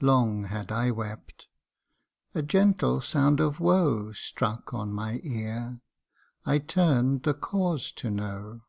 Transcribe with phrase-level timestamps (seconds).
[0.00, 1.46] Long had I wept:
[2.34, 5.82] a gentle sound of woe Struck on my ear
[6.46, 8.62] I turn'd the cause to know.